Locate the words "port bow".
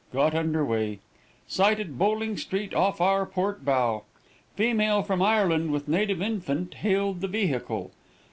3.23-4.03